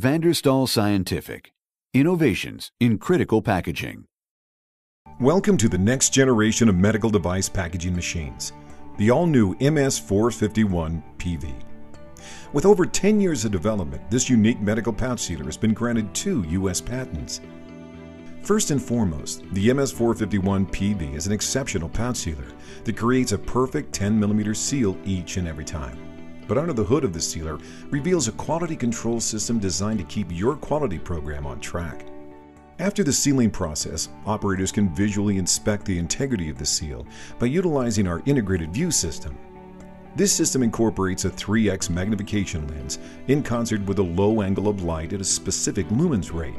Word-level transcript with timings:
Van 0.00 0.22
der 0.22 0.32
Stahl 0.32 0.66
Scientific 0.66 1.52
Innovations 1.92 2.72
in 2.80 2.96
Critical 2.96 3.42
Packaging. 3.42 4.06
Welcome 5.20 5.58
to 5.58 5.68
the 5.68 5.76
next 5.76 6.14
generation 6.14 6.70
of 6.70 6.74
medical 6.74 7.10
device 7.10 7.50
packaging 7.50 7.94
machines, 7.94 8.54
the 8.96 9.10
all 9.10 9.26
new 9.26 9.54
MS451 9.56 11.02
PV. 11.18 11.52
With 12.54 12.64
over 12.64 12.86
10 12.86 13.20
years 13.20 13.44
of 13.44 13.52
development, 13.52 14.10
this 14.10 14.30
unique 14.30 14.62
medical 14.62 14.94
pouch 14.94 15.20
sealer 15.20 15.44
has 15.44 15.58
been 15.58 15.74
granted 15.74 16.14
two 16.14 16.46
U.S. 16.48 16.80
patents. 16.80 17.42
First 18.40 18.70
and 18.70 18.82
foremost, 18.82 19.42
the 19.52 19.68
MS451 19.68 20.70
PV 20.70 21.14
is 21.14 21.26
an 21.26 21.34
exceptional 21.34 21.90
pouch 21.90 22.16
sealer 22.16 22.48
that 22.84 22.96
creates 22.96 23.32
a 23.32 23.38
perfect 23.38 23.92
10 23.92 24.18
mm 24.18 24.56
seal 24.56 24.96
each 25.04 25.36
and 25.36 25.46
every 25.46 25.66
time 25.66 26.09
but 26.50 26.58
under 26.58 26.72
the 26.72 26.82
hood 26.82 27.04
of 27.04 27.12
the 27.12 27.20
sealer 27.20 27.60
reveals 27.90 28.26
a 28.26 28.32
quality 28.32 28.74
control 28.74 29.20
system 29.20 29.60
designed 29.60 30.00
to 30.00 30.04
keep 30.06 30.26
your 30.32 30.56
quality 30.56 30.98
program 30.98 31.46
on 31.46 31.60
track. 31.60 32.06
After 32.80 33.04
the 33.04 33.12
sealing 33.12 33.52
process, 33.52 34.08
operators 34.26 34.72
can 34.72 34.92
visually 34.92 35.36
inspect 35.36 35.84
the 35.84 35.96
integrity 35.96 36.50
of 36.50 36.58
the 36.58 36.66
seal 36.66 37.06
by 37.38 37.46
utilizing 37.46 38.08
our 38.08 38.20
integrated 38.26 38.74
view 38.74 38.90
system. 38.90 39.38
This 40.16 40.32
system 40.32 40.64
incorporates 40.64 41.24
a 41.24 41.30
3x 41.30 41.88
magnification 41.88 42.66
lens 42.66 42.98
in 43.28 43.44
concert 43.44 43.86
with 43.86 44.00
a 44.00 44.02
low 44.02 44.42
angle 44.42 44.66
of 44.66 44.82
light 44.82 45.12
at 45.12 45.20
a 45.20 45.24
specific 45.24 45.86
lumens 45.90 46.34
rate. 46.34 46.58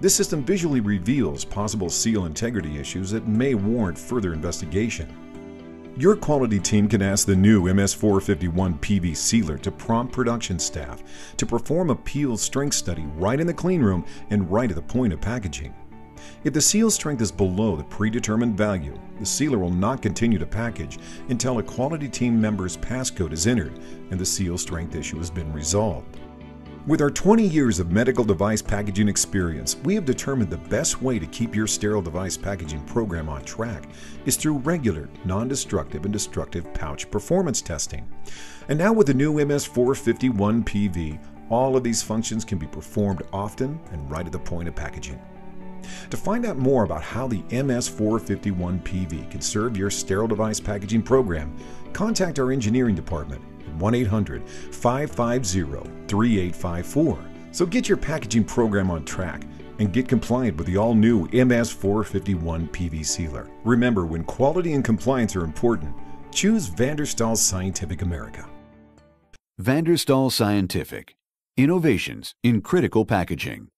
This 0.00 0.12
system 0.12 0.42
visually 0.42 0.80
reveals 0.80 1.44
possible 1.44 1.88
seal 1.88 2.26
integrity 2.26 2.80
issues 2.80 3.12
that 3.12 3.28
may 3.28 3.54
warrant 3.54 3.96
further 3.96 4.32
investigation. 4.32 5.29
Your 6.00 6.16
quality 6.16 6.58
team 6.58 6.88
can 6.88 7.02
ask 7.02 7.26
the 7.26 7.36
new 7.36 7.64
MS451 7.64 8.80
PV 8.80 9.14
sealer 9.14 9.58
to 9.58 9.70
prompt 9.70 10.14
production 10.14 10.58
staff 10.58 11.02
to 11.36 11.44
perform 11.44 11.90
a 11.90 11.94
peel 11.94 12.38
strength 12.38 12.74
study 12.74 13.04
right 13.16 13.38
in 13.38 13.46
the 13.46 13.52
clean 13.52 13.82
room 13.82 14.06
and 14.30 14.50
right 14.50 14.70
at 14.70 14.76
the 14.76 14.80
point 14.80 15.12
of 15.12 15.20
packaging. 15.20 15.74
If 16.42 16.54
the 16.54 16.60
seal 16.62 16.90
strength 16.90 17.20
is 17.20 17.30
below 17.30 17.76
the 17.76 17.84
predetermined 17.84 18.56
value, 18.56 18.98
the 19.18 19.26
sealer 19.26 19.58
will 19.58 19.68
not 19.68 20.00
continue 20.00 20.38
to 20.38 20.46
package 20.46 20.98
until 21.28 21.58
a 21.58 21.62
quality 21.62 22.08
team 22.08 22.40
member's 22.40 22.78
passcode 22.78 23.32
is 23.32 23.46
entered 23.46 23.78
and 24.10 24.18
the 24.18 24.24
seal 24.24 24.56
strength 24.56 24.94
issue 24.94 25.18
has 25.18 25.28
been 25.28 25.52
resolved. 25.52 26.18
With 26.86 27.02
our 27.02 27.10
20 27.10 27.46
years 27.46 27.78
of 27.78 27.92
medical 27.92 28.24
device 28.24 28.62
packaging 28.62 29.06
experience, 29.06 29.76
we 29.84 29.94
have 29.96 30.06
determined 30.06 30.48
the 30.48 30.56
best 30.56 31.02
way 31.02 31.18
to 31.18 31.26
keep 31.26 31.54
your 31.54 31.66
sterile 31.66 32.00
device 32.00 32.38
packaging 32.38 32.80
program 32.84 33.28
on 33.28 33.44
track 33.44 33.84
is 34.24 34.36
through 34.36 34.58
regular, 34.58 35.10
non 35.26 35.46
destructive, 35.46 36.04
and 36.04 36.12
destructive 36.12 36.72
pouch 36.72 37.10
performance 37.10 37.60
testing. 37.60 38.10
And 38.68 38.78
now, 38.78 38.94
with 38.94 39.08
the 39.08 39.14
new 39.14 39.34
MS451 39.34 40.64
PV, 40.64 41.22
all 41.50 41.76
of 41.76 41.84
these 41.84 42.02
functions 42.02 42.46
can 42.46 42.56
be 42.56 42.66
performed 42.66 43.24
often 43.30 43.78
and 43.92 44.10
right 44.10 44.24
at 44.24 44.32
the 44.32 44.38
point 44.38 44.66
of 44.66 44.74
packaging. 44.74 45.20
To 46.08 46.16
find 46.16 46.46
out 46.46 46.56
more 46.56 46.84
about 46.84 47.02
how 47.02 47.26
the 47.26 47.42
MS451 47.42 48.82
PV 48.84 49.30
can 49.30 49.42
serve 49.42 49.76
your 49.76 49.90
sterile 49.90 50.28
device 50.28 50.60
packaging 50.60 51.02
program, 51.02 51.54
contact 51.92 52.38
our 52.38 52.52
engineering 52.52 52.94
department 52.94 53.42
1 53.80 53.94
800 53.94 54.48
550 54.48 55.90
3854. 56.06 57.18
So 57.52 57.66
get 57.66 57.88
your 57.88 57.98
packaging 57.98 58.44
program 58.44 58.90
on 58.90 59.04
track 59.04 59.42
and 59.80 59.92
get 59.92 60.06
compliant 60.08 60.56
with 60.56 60.66
the 60.66 60.76
all 60.76 60.94
new 60.94 61.26
MS451 61.28 62.70
PV 62.70 63.04
sealer. 63.04 63.48
Remember, 63.64 64.06
when 64.06 64.22
quality 64.24 64.74
and 64.74 64.84
compliance 64.84 65.34
are 65.34 65.44
important, 65.44 65.94
choose 66.30 66.66
Van 66.66 66.96
der 66.96 67.06
Stahl 67.06 67.34
Scientific 67.34 68.02
America. 68.02 68.48
Van 69.58 69.84
der 69.84 69.96
Stahl 69.96 70.30
Scientific 70.30 71.16
Innovations 71.56 72.34
in 72.42 72.60
Critical 72.60 73.04
Packaging. 73.04 73.68